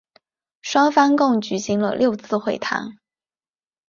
[0.63, 2.97] 双方共举行了六次会谈。